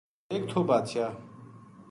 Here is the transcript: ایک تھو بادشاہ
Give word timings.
ایک 0.31 0.43
تھو 0.49 0.59
بادشاہ 0.69 1.09